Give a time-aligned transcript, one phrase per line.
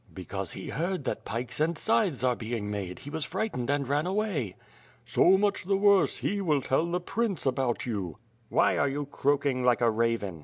[0.05, 3.87] '* "Because he heard that pikes and 'scythes are being made, he was frightened and
[3.87, 4.55] ran away."
[5.05, 8.17] "So much the worse; he will tell the prince about you."
[8.49, 10.39] "Why are you croaking like a raven?''